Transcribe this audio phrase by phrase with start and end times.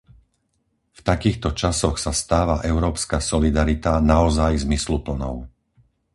[0.89, 5.35] V takýchto časoch sa stáva európska solidarita naozaj zmysluplnou.